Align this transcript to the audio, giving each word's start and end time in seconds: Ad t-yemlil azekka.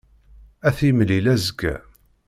Ad 0.67 0.73
t-yemlil 0.77 1.25
azekka. 1.33 1.75